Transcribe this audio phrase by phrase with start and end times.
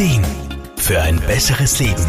[0.00, 0.24] Ideen
[0.78, 2.06] für ein besseres Leben.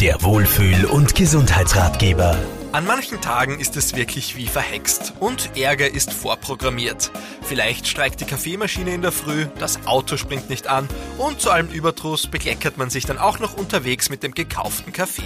[0.00, 2.34] Der Wohlfühl- und Gesundheitsratgeber.
[2.70, 7.10] An manchen Tagen ist es wirklich wie verhext und Ärger ist vorprogrammiert.
[7.40, 10.86] Vielleicht streikt die Kaffeemaschine in der Früh, das Auto springt nicht an
[11.16, 15.22] und zu allem Überdruss bekleckert man sich dann auch noch unterwegs mit dem gekauften Kaffee.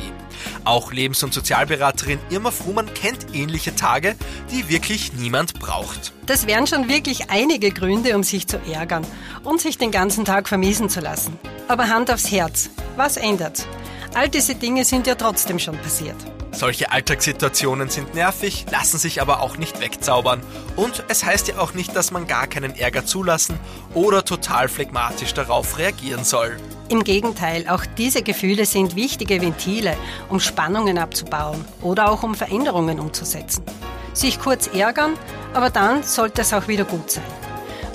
[0.64, 4.14] Auch Lebens- und Sozialberaterin Irma Fruhmann kennt ähnliche Tage,
[4.52, 6.12] die wirklich niemand braucht.
[6.26, 9.04] Das wären schon wirklich einige Gründe, um sich zu ärgern
[9.42, 11.36] und sich den ganzen Tag vermiesen zu lassen.
[11.66, 13.66] Aber Hand aufs Herz, was ändert's?
[14.14, 16.16] All diese Dinge sind ja trotzdem schon passiert.
[16.50, 20.42] Solche Alltagssituationen sind nervig, lassen sich aber auch nicht wegzaubern.
[20.76, 23.58] Und es heißt ja auch nicht, dass man gar keinen Ärger zulassen
[23.94, 26.58] oder total phlegmatisch darauf reagieren soll.
[26.90, 29.96] Im Gegenteil, auch diese Gefühle sind wichtige Ventile,
[30.28, 33.64] um Spannungen abzubauen oder auch um Veränderungen umzusetzen.
[34.12, 35.14] Sich kurz ärgern,
[35.54, 37.24] aber dann sollte es auch wieder gut sein.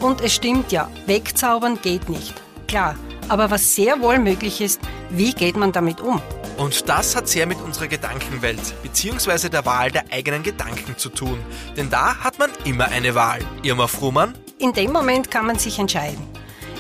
[0.02, 2.34] Und es stimmt ja, wegzaubern geht nicht.
[2.68, 2.95] Klar,
[3.29, 4.79] aber was sehr wohl möglich ist,
[5.09, 6.21] wie geht man damit um?
[6.57, 9.49] Und das hat sehr mit unserer Gedankenwelt bzw.
[9.49, 11.40] der Wahl der eigenen Gedanken zu tun.
[11.76, 13.40] Denn da hat man immer eine Wahl.
[13.63, 14.34] Irma Fruhmann?
[14.57, 16.26] In dem Moment kann man sich entscheiden.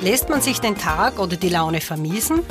[0.01, 2.41] Lässt man sich den Tag oder die Laune vermiesen?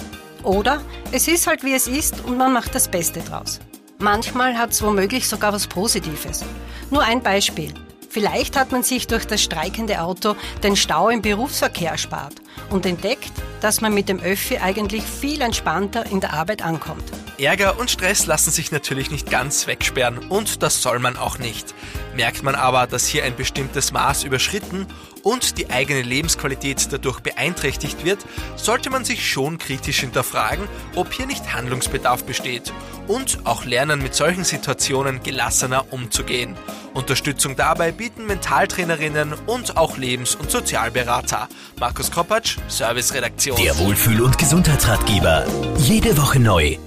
[0.43, 3.61] Oder es ist halt wie es ist und man macht das Beste draus.
[3.99, 6.45] Manchmal hat es womöglich sogar was Positives.
[6.91, 7.73] Nur ein Beispiel.
[8.17, 12.33] Vielleicht hat man sich durch das streikende Auto den Stau im Berufsverkehr erspart
[12.71, 17.05] und entdeckt, dass man mit dem Öffi eigentlich viel entspannter in der Arbeit ankommt.
[17.39, 21.75] Ärger und Stress lassen sich natürlich nicht ganz wegsperren und das soll man auch nicht.
[22.15, 24.87] Merkt man aber, dass hier ein bestimmtes Maß überschritten
[25.23, 28.21] und die eigene Lebensqualität dadurch beeinträchtigt wird,
[28.57, 32.73] sollte man sich schon kritisch hinterfragen, ob hier nicht Handlungsbedarf besteht
[33.07, 36.57] und auch lernen, mit solchen Situationen gelassener umzugehen.
[36.95, 41.49] Unterstützung dabei bieten Mentaltrainerinnen und auch Lebens- und Sozialberater.
[41.79, 43.61] Markus Kopacz, Serviceredaktion.
[43.63, 45.45] Der Wohlfühl- und Gesundheitsratgeber.
[45.77, 46.79] Jede Woche neu